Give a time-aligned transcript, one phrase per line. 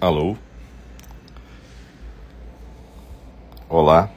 [0.00, 0.34] Alô?
[3.68, 4.08] Olá?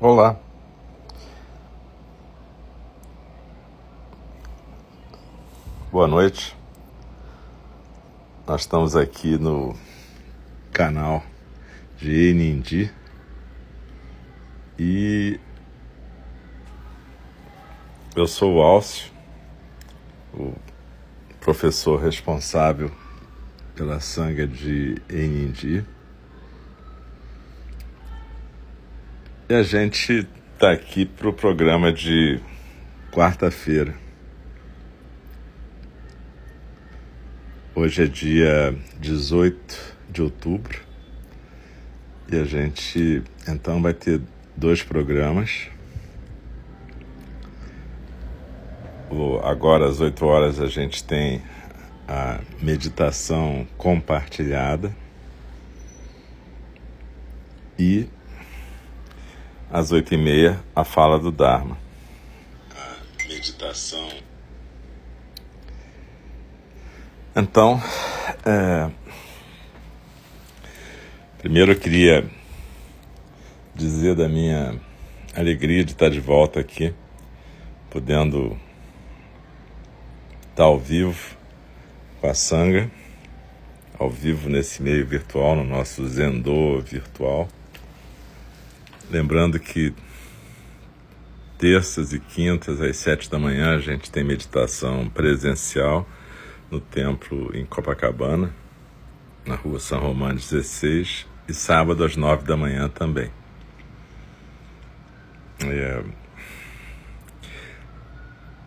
[0.00, 0.36] Olá.
[5.90, 6.57] Boa noite.
[8.48, 9.76] Nós estamos aqui no
[10.72, 11.22] canal
[11.98, 12.90] de Enindi
[14.78, 15.38] e
[18.16, 19.12] eu sou o Alcio,
[20.32, 20.54] o
[21.38, 22.90] professor responsável
[23.74, 25.84] pela sanga de Enindi.
[29.50, 32.40] E a gente está aqui para o programa de
[33.12, 34.07] quarta-feira.
[37.80, 40.80] Hoje é dia 18 de outubro
[42.28, 44.20] e a gente então vai ter
[44.56, 45.68] dois programas.
[49.44, 51.40] Agora às 8 horas a gente tem
[52.08, 54.92] a meditação compartilhada
[57.78, 58.08] e
[59.70, 61.78] às oito e meia a fala do Dharma.
[62.74, 64.08] A meditação
[67.40, 67.80] Então,
[68.44, 68.90] é...
[71.38, 72.28] primeiro eu queria
[73.76, 74.74] dizer da minha
[75.36, 76.92] alegria de estar de volta aqui,
[77.90, 78.58] podendo
[80.50, 81.36] estar ao vivo
[82.20, 82.90] com a Sanga,
[83.96, 87.46] ao vivo nesse meio virtual, no nosso Zendô virtual.
[89.08, 89.94] Lembrando que
[91.56, 96.04] terças e quintas às sete da manhã a gente tem meditação presencial
[96.70, 98.54] no templo em Copacabana,
[99.46, 103.30] na rua São Romão 16, e sábado às nove da manhã também.
[105.60, 106.02] É...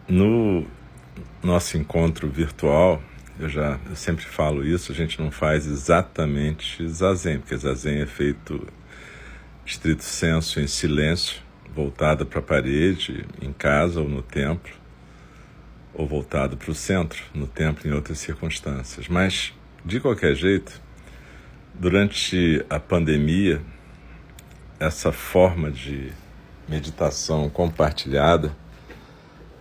[0.07, 0.65] No
[1.43, 3.01] nosso encontro virtual,
[3.39, 8.05] eu já eu sempre falo isso, a gente não faz exatamente zazen, porque zazen é
[8.05, 8.67] feito
[9.65, 11.41] estrito senso em silêncio,
[11.73, 14.80] voltada para a parede, em casa ou no templo
[15.93, 19.07] ou voltado para o centro, no templo, em outras circunstâncias.
[19.07, 19.53] Mas,
[19.83, 20.81] de qualquer jeito,
[21.73, 23.61] durante a pandemia,
[24.79, 26.11] essa forma de
[26.67, 28.55] meditação compartilhada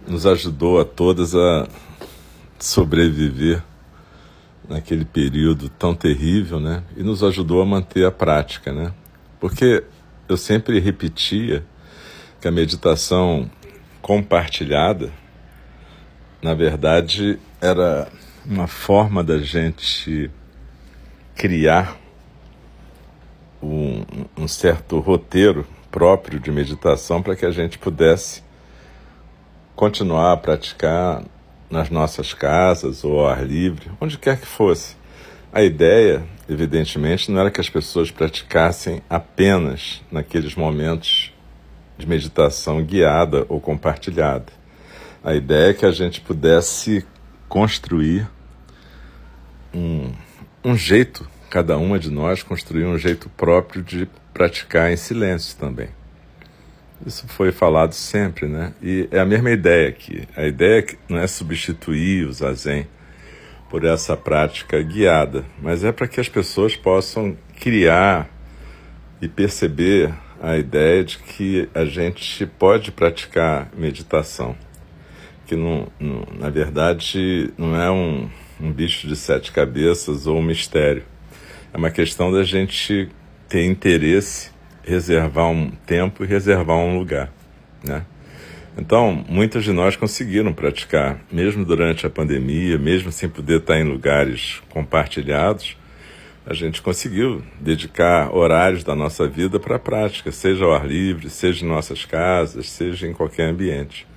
[0.07, 1.69] nos ajudou a todas a
[2.59, 3.63] sobreviver
[4.69, 6.85] naquele período tão terrível, né?
[6.97, 8.95] E nos ajudou a manter a prática, né?
[9.41, 9.83] Porque
[10.29, 11.67] eu sempre repetia
[12.41, 13.51] que a meditação
[14.01, 15.13] compartilhada
[16.43, 18.09] na verdade, era
[18.47, 20.31] uma forma da gente
[21.35, 21.97] criar
[23.63, 24.05] um,
[24.37, 28.43] um certo roteiro próprio de meditação para que a gente pudesse
[29.77, 31.23] continuar a praticar
[31.69, 34.97] nas nossas casas ou ao ar livre, onde quer que fosse.
[35.53, 41.33] A ideia, evidentemente, não era que as pessoas praticassem apenas naqueles momentos
[41.99, 44.60] de meditação guiada ou compartilhada.
[45.23, 47.05] A ideia é que a gente pudesse
[47.47, 48.27] construir
[49.75, 50.11] um,
[50.65, 55.91] um jeito, cada uma de nós construir um jeito próprio de praticar em silêncio também.
[57.05, 58.73] Isso foi falado sempre, né?
[58.83, 60.27] E é a mesma ideia aqui.
[60.35, 62.87] A ideia é não é substituir o zazen
[63.69, 68.27] por essa prática guiada, mas é para que as pessoas possam criar
[69.21, 74.57] e perceber a ideia de que a gente pode praticar meditação
[75.51, 78.31] que não, não, na verdade não é um,
[78.61, 81.03] um bicho de sete cabeças ou um mistério.
[81.75, 83.09] É uma questão da gente
[83.49, 84.53] ter interesse,
[84.85, 87.33] reservar um tempo e reservar um lugar,
[87.83, 88.07] né?
[88.79, 93.83] Então, muitos de nós conseguiram praticar, mesmo durante a pandemia, mesmo sem poder estar em
[93.83, 95.77] lugares compartilhados,
[96.47, 101.29] a gente conseguiu dedicar horários da nossa vida para a prática, seja ao ar livre,
[101.29, 104.09] seja em nossas casas, seja em qualquer ambiente.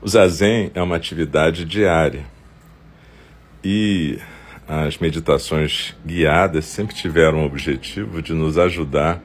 [0.00, 2.24] O zazen é uma atividade diária
[3.64, 4.18] e
[4.66, 9.20] as meditações guiadas sempre tiveram o objetivo de nos ajudar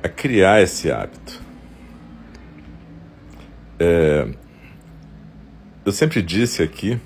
[0.00, 1.42] a criar esse hábito.
[3.80, 4.28] É,
[5.84, 7.00] eu sempre disse aqui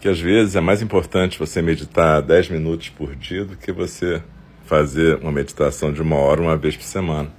[0.00, 4.20] que às vezes é mais importante você meditar 10 minutos por dia do que você
[4.64, 7.30] fazer uma meditação de uma hora uma vez por semana.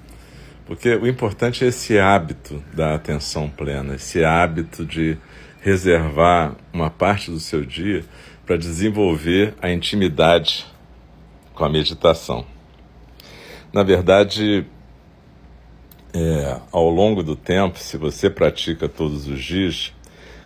[0.70, 5.18] Porque o importante é esse hábito da atenção plena, esse hábito de
[5.62, 8.06] reservar uma parte do seu dia
[8.46, 10.68] para desenvolver a intimidade
[11.56, 12.46] com a meditação.
[13.74, 14.64] Na verdade,
[16.14, 19.92] é, ao longo do tempo, se você pratica todos os dias,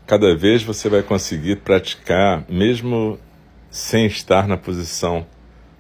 [0.08, 3.20] cada vez você vai conseguir praticar, mesmo
[3.70, 5.28] sem estar na posição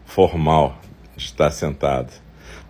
[0.05, 0.81] formal
[1.15, 2.22] de estar sentado.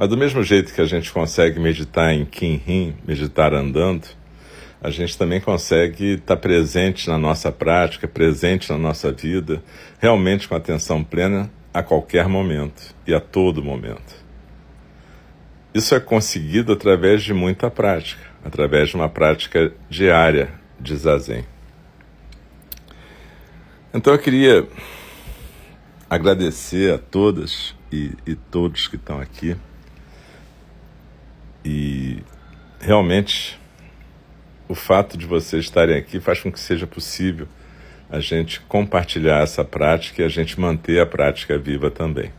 [0.03, 4.05] Mas do mesmo jeito que a gente consegue meditar em Kinhin, meditar andando,
[4.81, 9.63] a gente também consegue estar presente na nossa prática, presente na nossa vida,
[9.99, 14.13] realmente com atenção plena a qualquer momento e a todo momento.
[15.73, 20.49] Isso é conseguido através de muita prática, através de uma prática diária
[20.81, 21.45] de zazen.
[23.93, 24.67] Então eu queria
[26.09, 29.55] agradecer a todas e, e todos que estão aqui
[31.63, 32.23] e
[32.79, 33.59] realmente
[34.67, 37.47] o fato de vocês estarem aqui faz com que seja possível
[38.09, 42.31] a gente compartilhar essa prática e a gente manter a prática viva também.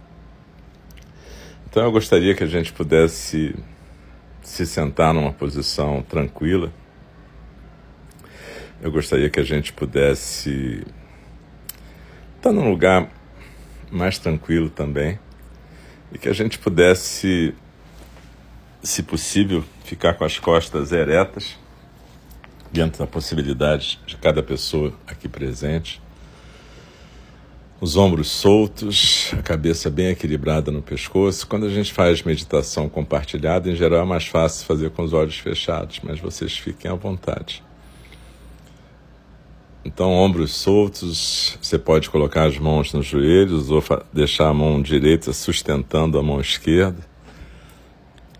[1.68, 3.54] Então eu gostaria que a gente pudesse
[4.40, 6.72] se sentar numa posição tranquila.
[8.80, 10.86] Eu gostaria que a gente pudesse
[12.36, 13.08] estar num lugar
[13.90, 15.18] mais tranquilo também
[16.12, 17.54] e que a gente pudesse,
[18.84, 21.56] se possível, ficar com as costas eretas,
[22.70, 26.02] dentro da possibilidade de cada pessoa aqui presente
[27.80, 31.46] os ombros soltos, a cabeça bem equilibrada no pescoço.
[31.46, 35.38] Quando a gente faz meditação compartilhada, em geral é mais fácil fazer com os olhos
[35.38, 37.62] fechados, mas vocês fiquem à vontade.
[39.84, 45.30] Então, ombros soltos, você pode colocar as mãos nos joelhos ou deixar a mão direita
[45.34, 47.13] sustentando a mão esquerda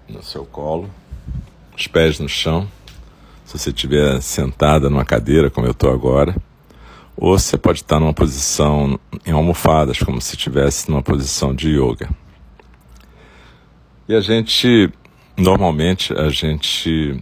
[0.09, 0.91] no seu colo,
[1.77, 2.69] os pés no chão.
[3.45, 6.35] Se você estiver sentada numa cadeira, como eu estou agora
[7.17, 12.11] ou você pode estar numa posição em almofadas, como se estivesse numa posição de yoga.
[14.09, 14.91] E a gente,
[15.37, 17.19] normalmente, a gente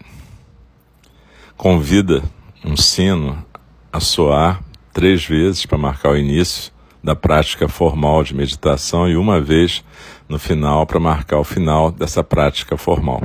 [1.56, 2.22] convida
[2.64, 3.44] um sino
[3.92, 4.62] a soar
[4.92, 6.72] três vezes para marcar o início
[7.04, 9.84] da prática formal de meditação e uma vez
[10.32, 13.20] no final para marcar o final dessa prática formal.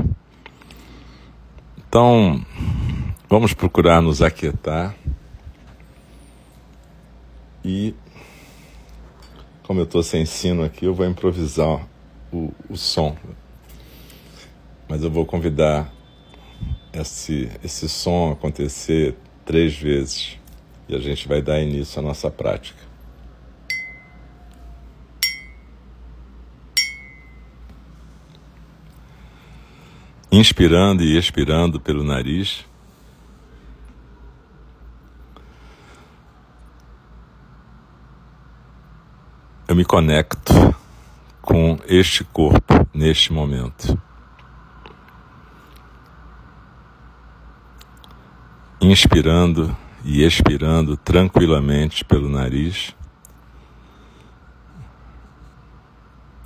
[1.88, 2.46] Então,
[3.30, 4.94] vamos procurar nos aquietar.
[7.64, 7.96] E
[9.64, 11.88] como eu estou sem sino aqui, eu vou improvisar
[12.32, 13.16] o, o som.
[14.90, 15.90] Mas eu vou convidar
[16.92, 19.16] esse, esse som acontecer
[19.46, 20.38] três vezes.
[20.90, 22.87] E a gente vai dar início à nossa prática.
[30.32, 32.66] Inspirando e expirando pelo nariz.
[39.68, 40.54] eu me conecto
[41.42, 44.00] com este corpo neste momento.
[48.80, 49.76] Inspirando
[50.06, 52.96] e expirando tranquilamente pelo nariz,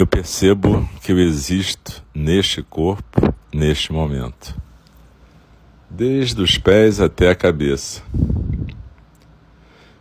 [0.02, 4.60] eu percebo que eu existo neste corpo, neste momento,
[5.88, 8.02] desde os pés até a cabeça.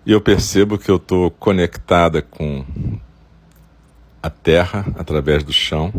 [0.06, 2.64] E eu percebo que eu estou conectada com
[4.22, 5.92] a terra através do chão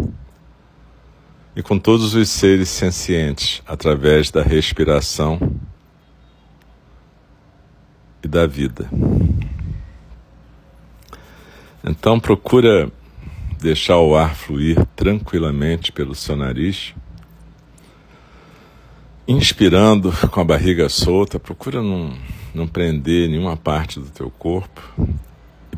[1.55, 5.39] e com todos os seres sencientes através da respiração
[8.23, 8.89] e da vida.
[11.83, 12.91] Então procura
[13.61, 16.93] deixar o ar fluir tranquilamente pelo seu nariz.
[19.27, 22.13] Inspirando com a barriga solta, procura não,
[22.53, 24.81] não prender nenhuma parte do teu corpo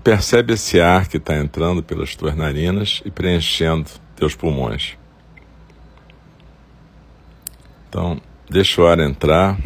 [0.04, 4.98] percebe esse ar que está entrando pelas tuas narinas e preenchendo teus pulmões.
[7.88, 9.58] Então, deixa o ar entrar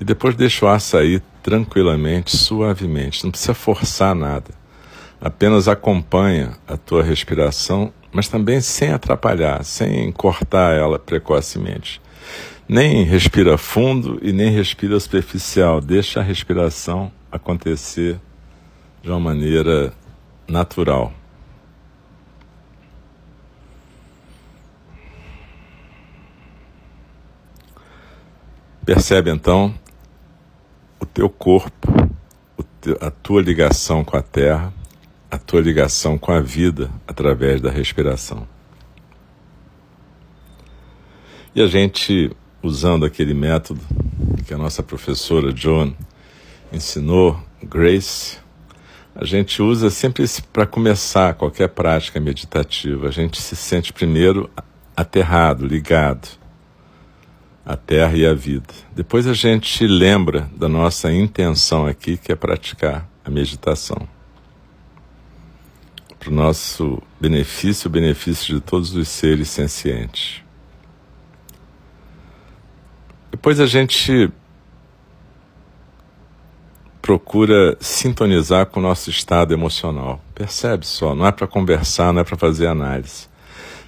[0.00, 3.22] e depois deixa o ar sair tranquilamente, suavemente.
[3.22, 4.59] Não precisa forçar nada.
[5.20, 12.00] Apenas acompanha a tua respiração, mas também sem atrapalhar, sem cortar ela precocemente.
[12.66, 15.80] Nem respira fundo e nem respira superficial.
[15.80, 18.18] Deixa a respiração acontecer
[19.02, 19.92] de uma maneira
[20.48, 21.12] natural.
[28.86, 29.74] Percebe então
[30.98, 31.88] o teu corpo,
[33.00, 34.72] a tua ligação com a terra,
[35.30, 38.46] a tua ligação com a vida através da respiração.
[41.54, 42.30] E a gente,
[42.62, 43.80] usando aquele método
[44.46, 45.92] que a nossa professora Joan
[46.72, 48.38] ensinou, Grace,
[49.14, 53.08] A gente usa sempre para começar qualquer prática meditativa.
[53.08, 54.48] A gente se sente primeiro
[54.96, 56.28] aterrado, ligado
[57.66, 58.72] à terra e à vida.
[58.94, 64.08] Depois a gente lembra da nossa intenção aqui, que é praticar a meditação.
[66.20, 70.42] Para o nosso benefício, o benefício de todos os seres sencientes.
[73.30, 74.30] Depois a gente
[77.00, 80.22] procura sintonizar com o nosso estado emocional.
[80.34, 83.26] Percebe só, não é para conversar, não é para fazer análise.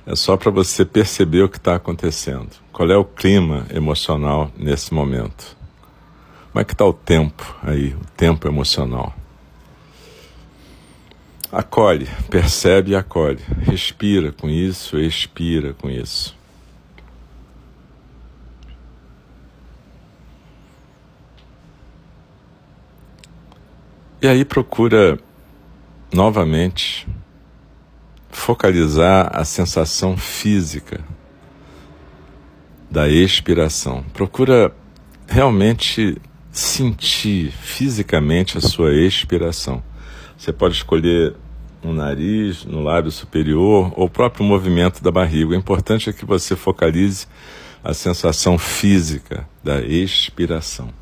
[0.07, 2.51] É só para você perceber o que está acontecendo.
[2.73, 5.55] Qual é o clima emocional nesse momento?
[6.51, 9.15] Como é que está o tempo aí, o tempo emocional?
[11.53, 13.43] Acolhe, percebe e acolhe.
[13.61, 16.35] Respira com isso, expira com isso.
[24.23, 25.19] E aí procura
[26.11, 27.07] novamente
[28.31, 31.05] focalizar a sensação física
[32.91, 34.03] da expiração.
[34.15, 34.75] Procura
[35.27, 36.17] realmente
[36.51, 39.83] sentir fisicamente a sua expiração.
[40.37, 41.35] Você pode escolher
[41.83, 45.51] no nariz, no lábio superior ou o próprio movimento da barriga.
[45.51, 47.27] O importante é que você focalize
[47.83, 51.02] a sensação física da expiração.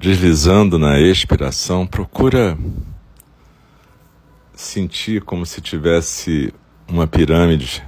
[0.00, 2.56] Deslizando na expiração, procura
[4.54, 6.54] sentir como se tivesse
[6.88, 7.84] uma pirâmide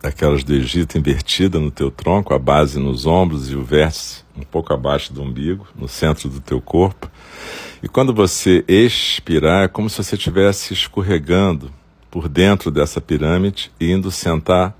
[0.00, 4.42] daquelas do Egito invertida no teu tronco, a base nos ombros e o vértice um
[4.42, 7.10] pouco abaixo do umbigo, no centro do teu corpo.
[7.82, 11.72] E quando você expirar, é como se você estivesse escorregando
[12.08, 14.78] por dentro dessa pirâmide e indo sentar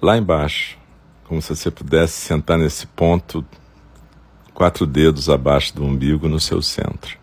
[0.00, 0.78] lá embaixo,
[1.24, 3.44] como se você pudesse sentar nesse ponto
[4.54, 7.16] quatro dedos abaixo do umbigo no seu centro.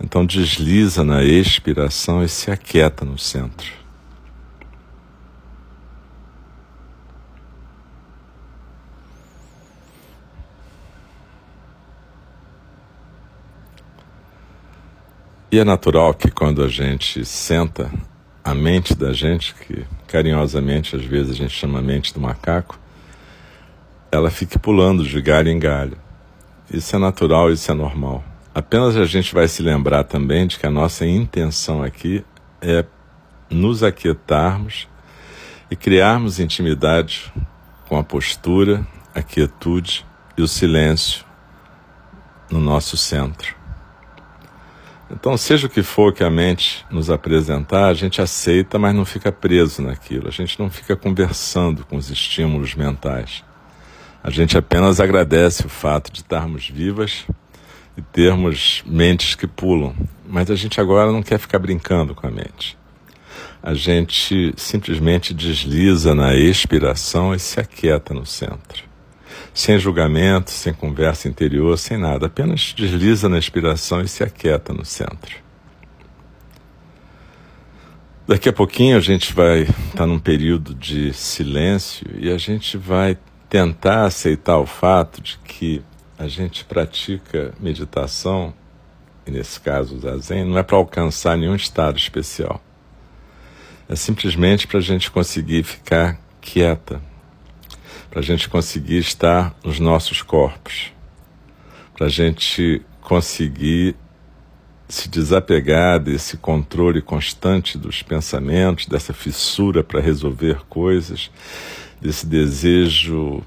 [0.00, 3.82] Então desliza na expiração e se aquieta no centro.
[15.52, 17.92] E é natural que quando a gente senta,
[18.42, 22.80] a mente da gente, que carinhosamente às vezes a gente chama a mente do macaco,
[24.12, 25.96] ela fique pulando de galho em galho.
[26.70, 28.22] Isso é natural, isso é normal.
[28.54, 32.22] Apenas a gente vai se lembrar também de que a nossa intenção aqui
[32.60, 32.84] é
[33.48, 34.86] nos aquietarmos
[35.70, 37.32] e criarmos intimidade
[37.88, 40.04] com a postura, a quietude
[40.36, 41.24] e o silêncio
[42.50, 43.56] no nosso centro.
[45.10, 49.04] Então, seja o que for que a mente nos apresentar, a gente aceita, mas não
[49.04, 50.28] fica preso naquilo.
[50.28, 53.42] A gente não fica conversando com os estímulos mentais.
[54.24, 57.26] A gente apenas agradece o fato de estarmos vivas
[57.96, 59.94] e termos mentes que pulam,
[60.28, 62.78] mas a gente agora não quer ficar brincando com a mente.
[63.60, 68.84] A gente simplesmente desliza na expiração e se aquieta no centro.
[69.52, 72.26] Sem julgamento, sem conversa interior, sem nada.
[72.26, 75.36] Apenas desliza na expiração e se aquieta no centro.
[78.26, 82.76] Daqui a pouquinho a gente vai estar tá num período de silêncio e a gente
[82.76, 83.18] vai
[83.52, 85.82] tentar aceitar o fato de que
[86.18, 88.54] a gente pratica meditação,
[89.26, 92.62] e nesse caso o zazen, não é para alcançar nenhum estado especial.
[93.90, 97.02] É simplesmente para a gente conseguir ficar quieta,
[98.08, 100.90] para a gente conseguir estar nos nossos corpos,
[101.94, 103.94] para a gente conseguir
[104.88, 111.30] se desapegar desse controle constante dos pensamentos, dessa fissura para resolver coisas
[112.02, 113.44] desse desejo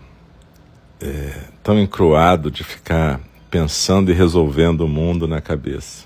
[1.01, 3.19] é, tão encruado de ficar
[3.51, 6.05] pensando e resolvendo o mundo na cabeça.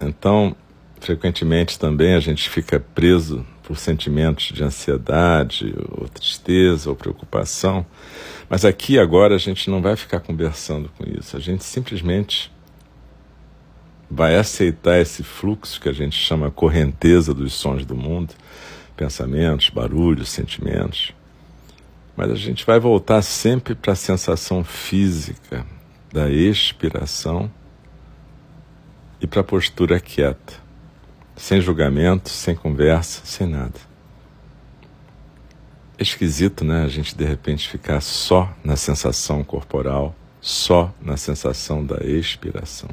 [0.00, 0.56] Então,
[0.98, 7.84] frequentemente também a gente fica preso por sentimentos de ansiedade, ou tristeza, ou preocupação,
[8.48, 12.50] mas aqui agora a gente não vai ficar conversando com isso, a gente simplesmente
[14.10, 18.34] vai aceitar esse fluxo que a gente chama correnteza dos sons do mundo
[19.00, 21.14] pensamentos, barulhos, sentimentos.
[22.14, 25.64] Mas a gente vai voltar sempre para a sensação física
[26.12, 27.50] da expiração
[29.18, 30.52] e para a postura quieta,
[31.34, 33.80] sem julgamento, sem conversa, sem nada.
[35.96, 36.84] É esquisito, né?
[36.84, 42.90] A gente de repente ficar só na sensação corporal, só na sensação da expiração.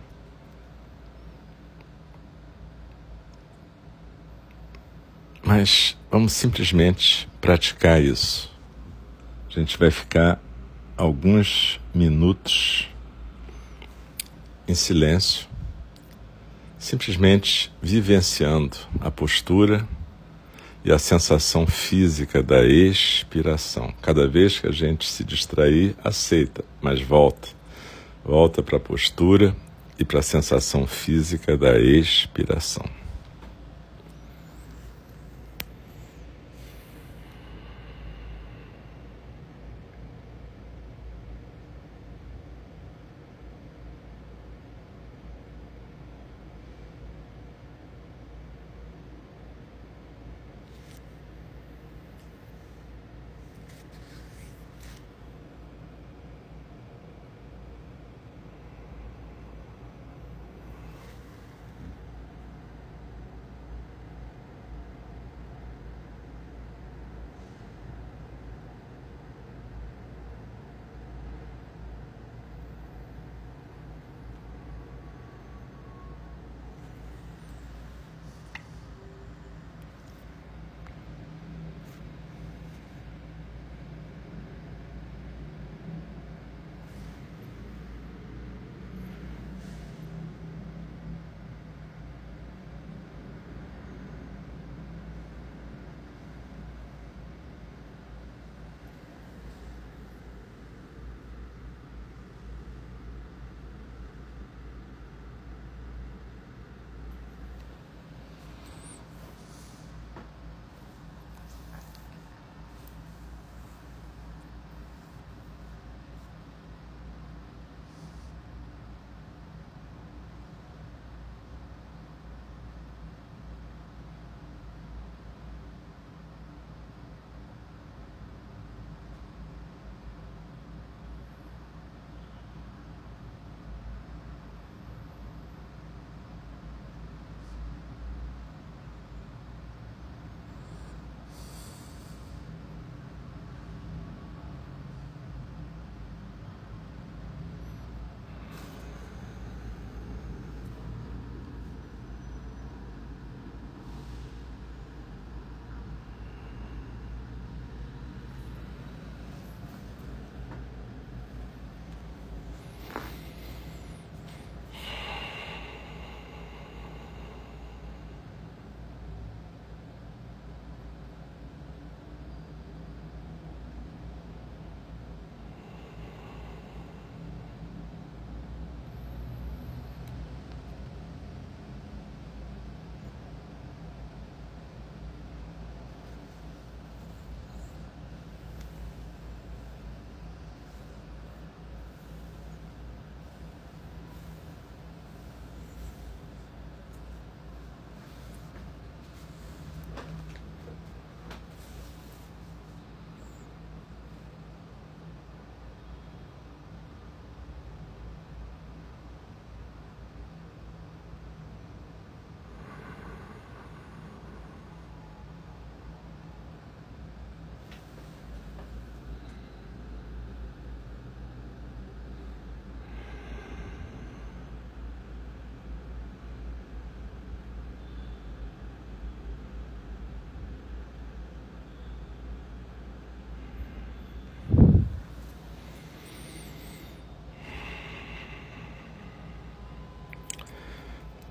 [5.43, 8.51] Mas vamos simplesmente praticar isso.
[9.49, 10.41] A gente vai ficar
[10.95, 12.89] alguns minutos
[14.67, 15.47] em silêncio,
[16.77, 19.87] simplesmente vivenciando a postura
[20.83, 23.93] e a sensação física da expiração.
[24.01, 27.49] Cada vez que a gente se distrair, aceita, mas volta.
[28.23, 29.55] Volta para a postura
[29.97, 32.85] e para a sensação física da expiração.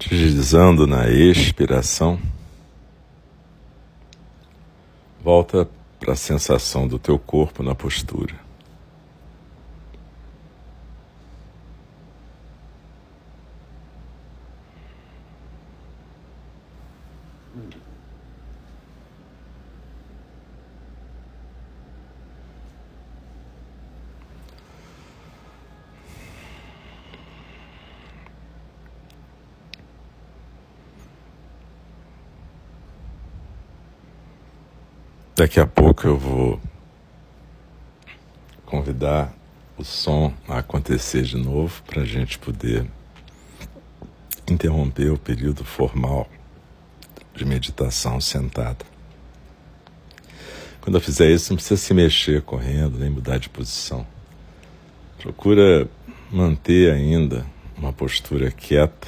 [0.09, 2.19] Deslizando na expiração,
[5.23, 8.47] volta para a sensação do teu corpo na postura.
[35.37, 36.59] Daqui a pouco eu vou
[38.64, 39.35] convidar
[39.77, 42.87] o som a acontecer de novo para a gente poder
[44.51, 46.27] interromper o período formal
[47.35, 48.83] de meditação sentada.
[50.81, 54.07] Quando eu fizer isso, não precisa se mexer correndo, nem mudar de posição.
[55.18, 55.87] Procura
[56.33, 57.44] manter ainda
[57.77, 59.07] uma postura quieta,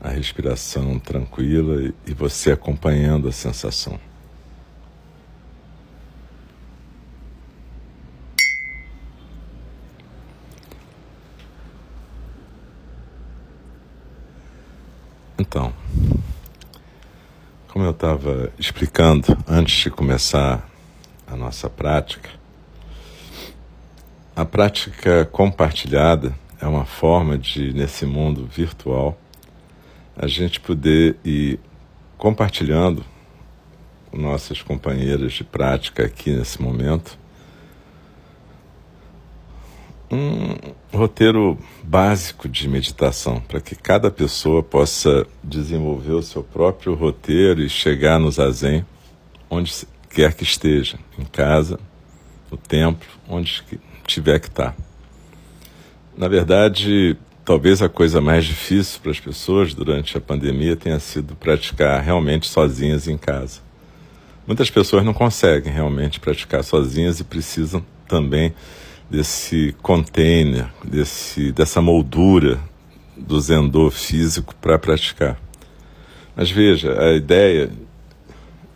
[0.00, 3.98] a respiração tranquila e você acompanhando a sensação.
[15.50, 15.72] Então,
[17.66, 20.64] como eu estava explicando antes de começar
[21.26, 22.30] a nossa prática,
[24.36, 29.18] a prática compartilhada é uma forma de, nesse mundo virtual,
[30.16, 31.58] a gente poder ir
[32.16, 33.04] compartilhando
[34.08, 37.18] com nossas companheiras de prática aqui nesse momento
[40.10, 40.56] um
[40.92, 47.68] roteiro básico de meditação para que cada pessoa possa desenvolver o seu próprio roteiro e
[47.68, 48.84] chegar no zazen
[49.48, 49.72] onde
[50.08, 51.78] quer que esteja, em casa,
[52.50, 53.62] no templo, onde
[54.06, 54.76] tiver que estar.
[56.16, 61.36] Na verdade, talvez a coisa mais difícil para as pessoas durante a pandemia tenha sido
[61.36, 63.60] praticar realmente sozinhas em casa.
[64.46, 68.52] Muitas pessoas não conseguem realmente praticar sozinhas e precisam também
[69.10, 72.60] desse container, desse, dessa moldura
[73.16, 75.38] do Zendô físico para praticar.
[76.36, 77.70] Mas veja, a ideia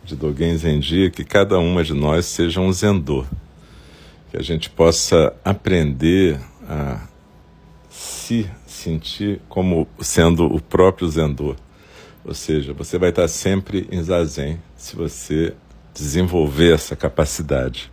[0.03, 3.25] de Dogen Zenji é que cada uma de nós seja um Zendô,
[4.29, 7.07] que a gente possa aprender a
[7.89, 11.55] se sentir como sendo o próprio Zendô.
[12.25, 15.53] Ou seja, você vai estar sempre em Zazen se você
[15.93, 17.91] desenvolver essa capacidade.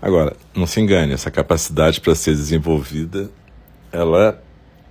[0.00, 3.30] Agora, não se engane, essa capacidade para ser desenvolvida,
[3.90, 4.40] ela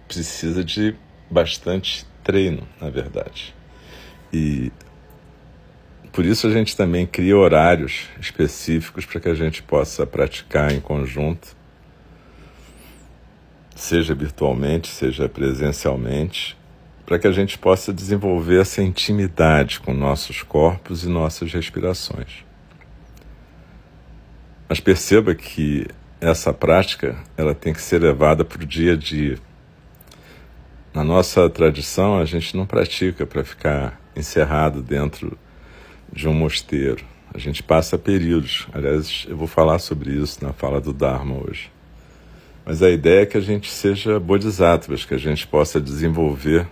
[0.08, 0.96] precisa de
[1.30, 3.56] bastante treino, na verdade.
[4.34, 4.72] E
[6.12, 10.82] por isso a gente também cria horários específicos para que a gente possa praticar em
[10.82, 11.56] conjunto,
[13.76, 16.58] seja virtualmente, seja presencialmente,
[17.06, 22.47] para que a gente possa desenvolver essa intimidade com nossos corpos e nossas respirações.
[24.70, 25.88] Mas perceba que
[26.20, 29.38] essa prática ela tem que ser levada para o dia a dia.
[30.94, 35.38] Na nossa tradição, a gente não pratica para ficar encerrado dentro
[36.12, 37.06] de um mosteiro.
[37.34, 38.68] A gente passa períodos.
[38.74, 41.72] Aliás, eu vou falar sobre isso na fala do Dharma hoje.
[42.66, 46.68] Mas a ideia é que a gente seja bodhisattvas, que a gente possa desenvolver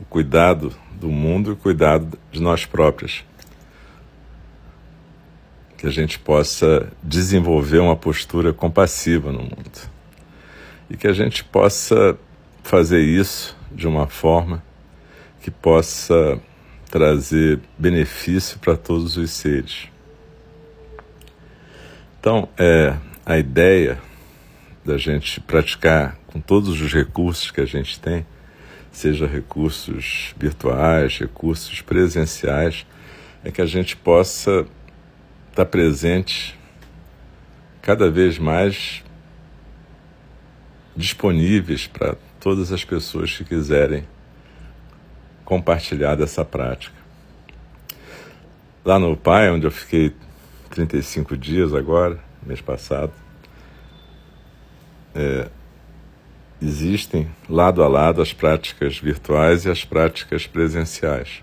[0.00, 3.24] o cuidado do mundo e o cuidado de nós próprios
[5.82, 9.90] que a gente possa desenvolver uma postura compassiva no mundo.
[10.88, 12.16] E que a gente possa
[12.62, 14.62] fazer isso de uma forma
[15.40, 16.40] que possa
[16.88, 19.88] trazer benefício para todos os seres.
[22.20, 22.94] Então, é
[23.26, 23.98] a ideia
[24.84, 28.24] da gente praticar com todos os recursos que a gente tem,
[28.92, 32.86] seja recursos virtuais, recursos presenciais,
[33.42, 34.64] é que a gente possa
[35.52, 36.58] está presente
[37.82, 39.04] cada vez mais
[40.96, 44.08] disponíveis para todas as pessoas que quiserem
[45.44, 46.96] compartilhar dessa prática.
[48.82, 50.14] Lá no Pai, onde eu fiquei
[50.70, 53.12] 35 dias agora, mês passado,
[55.14, 55.50] é,
[56.62, 61.42] existem lado a lado as práticas virtuais e as práticas presenciais.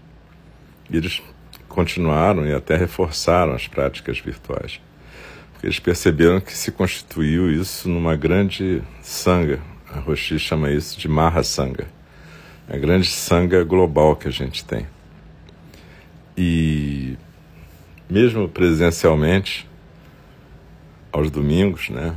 [0.90, 1.22] E eles
[1.70, 4.82] continuaram e até reforçaram as práticas virtuais.
[5.54, 9.62] Porque eles perceberam que se constituiu isso numa grande sanga.
[9.94, 11.88] A Roshi chama isso de Mahasanga.
[12.68, 14.88] A grande sanga global que a gente tem.
[16.38, 17.18] E
[18.10, 19.68] mesmo presencialmente,
[21.12, 22.16] aos domingos, né,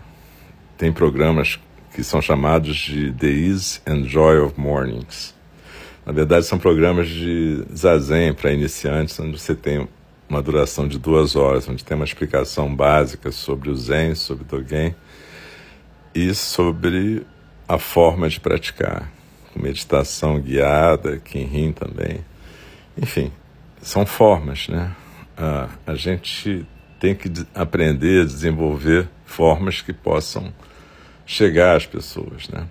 [0.77, 1.59] tem programas
[1.95, 5.35] que são chamados de The Ease and Joy of Mornings
[6.05, 9.89] na verdade, são programas de zazen para iniciantes, onde você tem
[10.29, 14.47] uma duração de duas horas, onde tem uma explicação básica sobre o zen, sobre o
[14.47, 14.95] dogen
[16.15, 17.25] e sobre
[17.69, 19.13] a forma de praticar,
[19.53, 22.25] com meditação guiada, kinrin também.
[22.97, 23.31] Enfim,
[23.81, 24.95] são formas, né?
[25.37, 26.67] a a gente
[26.99, 30.53] tem que aprender a desenvolver formas que possam
[31.27, 32.67] chegar às pessoas, né?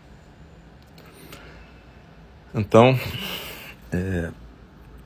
[2.53, 2.99] Então,
[3.93, 4.29] é,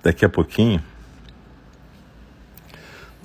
[0.01, 0.81] daqui a pouquinho,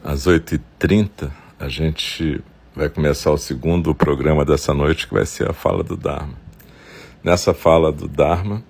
[0.05, 2.43] às 8h30, a gente
[2.77, 6.35] vai começar o segundo programa dessa noite, que vai ser a fala do Dharma.
[7.25, 8.63] Nessa fala do Dharma,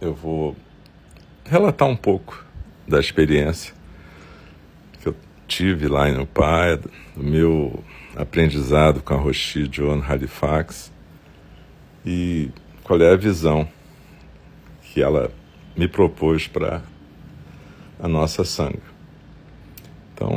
[0.00, 0.56] eu vou
[1.44, 2.44] relatar um pouco
[2.86, 3.74] da experiência
[5.00, 5.16] que eu
[5.48, 7.82] tive lá em Upaia, do meu
[8.14, 10.92] aprendizado com a Roshi John Halifax
[12.06, 12.50] e
[12.84, 13.68] qual é a visão
[14.92, 15.32] que ela
[15.76, 16.82] me propôs para
[17.98, 18.82] a nossa sanga.
[20.12, 20.30] Então,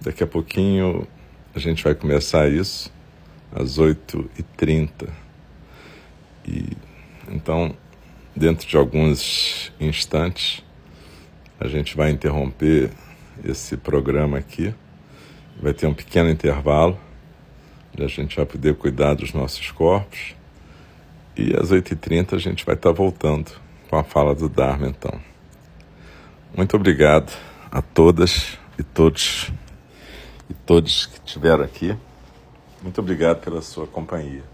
[0.00, 1.06] daqui a pouquinho
[1.54, 2.92] a gente vai começar isso
[3.54, 5.08] às 8h30.
[6.46, 6.76] E
[7.30, 7.74] então,
[8.34, 10.62] dentro de alguns instantes,
[11.60, 12.90] a gente vai interromper
[13.44, 14.74] esse programa aqui.
[15.60, 16.98] Vai ter um pequeno intervalo,
[17.92, 20.34] onde a gente vai poder cuidar dos nossos corpos.
[21.36, 23.52] E às 8h30 a gente vai estar voltando
[23.88, 25.20] com a fala do Dharma, então.
[26.56, 27.32] Muito obrigado
[27.70, 29.50] a todas e todos
[30.48, 31.96] e todos que estiveram aqui.
[32.82, 34.51] Muito obrigado pela sua companhia.